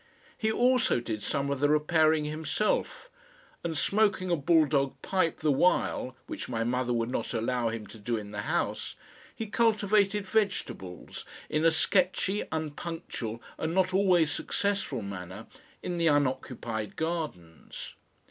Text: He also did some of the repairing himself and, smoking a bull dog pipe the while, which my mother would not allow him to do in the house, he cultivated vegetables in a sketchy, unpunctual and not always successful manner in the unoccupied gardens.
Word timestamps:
He 0.35 0.51
also 0.51 0.99
did 0.99 1.21
some 1.21 1.51
of 1.51 1.59
the 1.59 1.69
repairing 1.69 2.25
himself 2.25 3.11
and, 3.63 3.77
smoking 3.77 4.31
a 4.31 4.35
bull 4.35 4.65
dog 4.65 4.99
pipe 5.03 5.41
the 5.41 5.51
while, 5.51 6.15
which 6.25 6.49
my 6.49 6.63
mother 6.63 6.91
would 6.91 7.11
not 7.11 7.35
allow 7.35 7.69
him 7.69 7.85
to 7.85 7.99
do 7.99 8.17
in 8.17 8.31
the 8.31 8.41
house, 8.41 8.95
he 9.35 9.45
cultivated 9.45 10.25
vegetables 10.25 11.23
in 11.49 11.63
a 11.63 11.69
sketchy, 11.69 12.43
unpunctual 12.51 13.43
and 13.59 13.75
not 13.75 13.93
always 13.93 14.31
successful 14.31 15.03
manner 15.03 15.45
in 15.83 15.99
the 15.99 16.07
unoccupied 16.07 16.95
gardens. 16.95 17.93